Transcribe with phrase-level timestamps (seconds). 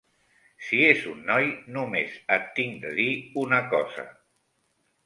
[0.67, 1.45] Si és un noi,
[1.75, 3.09] no més et tinc de dir
[3.45, 4.11] una cosa.